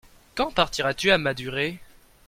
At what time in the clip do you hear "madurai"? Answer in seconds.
1.19-1.77